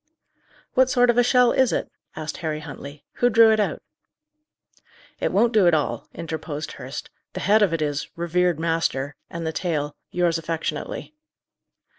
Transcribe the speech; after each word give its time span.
"What 0.73 0.89
sort 0.89 1.11
of 1.11 1.19
a 1.19 1.23
shell 1.23 1.51
is 1.51 1.71
it?" 1.71 1.91
asked 2.15 2.37
Harry 2.37 2.61
Huntley. 2.61 3.03
"Who 3.17 3.29
drew 3.29 3.51
it 3.51 3.59
out?" 3.59 3.83
"It 5.19 5.31
won't 5.31 5.53
do 5.53 5.67
at 5.67 5.75
all," 5.75 6.07
interposed 6.11 6.71
Hurst. 6.71 7.11
"The 7.33 7.39
head 7.41 7.61
of 7.61 7.71
it 7.71 7.83
is, 7.83 8.07
'Revered 8.15 8.59
master,' 8.59 9.15
and 9.29 9.45
the 9.45 9.53
tail, 9.53 9.95
'Yours 10.09 10.39
affectionately. 10.39 11.13